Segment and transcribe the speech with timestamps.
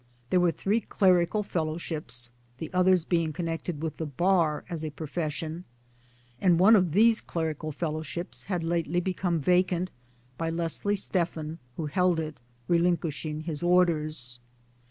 [0.31, 5.63] There were three clerical Fellowships (the others being connected with the Bar as a profession),
[6.41, 9.91] and one of these clerical Fellowships had lately become vacant
[10.39, 14.39] by Leslie Stephen, who held it, relinquishing his Orders.